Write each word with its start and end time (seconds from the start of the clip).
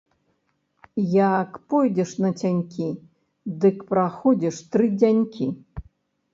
Як 1.31 1.51
пойдзеш 1.73 2.15
нацянькі, 2.25 2.89
дык 3.67 3.87
праходзіш 3.93 4.55
тры 4.73 4.93
дзянькі. 4.99 5.45